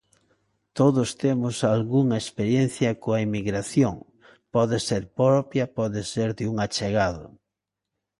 Todos 0.79 1.09
temos 1.23 1.55
algunha 1.75 2.17
experiencia 2.23 2.91
coa 3.03 3.19
emigración, 3.27 3.95
pode 4.53 4.77
ser 4.87 5.03
propia, 5.21 5.65
pode 5.77 6.01
ser 6.13 6.29
dun 6.39 6.55
achegado. 6.65 7.25